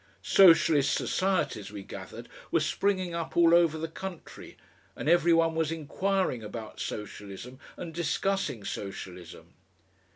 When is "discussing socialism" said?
7.93-9.53